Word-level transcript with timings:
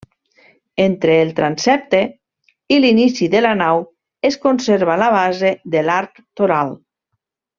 Entre 0.85 1.17
el 1.25 1.33
transsepte 1.39 1.99
i 2.77 2.79
l'inici 2.85 3.27
de 3.35 3.43
la 3.47 3.51
nau 3.61 3.85
es 4.31 4.39
conserva 4.47 4.99
la 5.03 5.11
base 5.17 5.53
de 5.77 5.87
l'arc 5.91 6.19
toral. 6.41 6.75